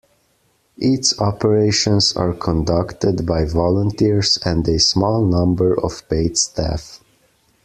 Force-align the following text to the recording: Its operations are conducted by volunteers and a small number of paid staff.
Its 0.79 1.19
operations 1.21 2.13
are 2.17 2.33
conducted 2.33 3.23
by 3.23 3.45
volunteers 3.45 4.39
and 4.43 4.67
a 4.67 4.79
small 4.79 5.23
number 5.23 5.79
of 5.79 6.01
paid 6.09 6.39
staff. 6.39 7.03